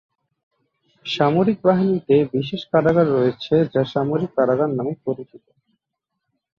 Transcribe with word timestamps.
সামরিক 1.05 1.57
বাহিনীতে 1.63 2.15
বিশেষ 2.33 2.61
কারাগার 2.71 3.07
রয়েছে 3.11 3.55
যা 3.73 3.81
সামরিক 3.93 4.31
কারাগার 4.37 4.69
নামে 4.77 4.93
পরিচিত। 5.05 5.43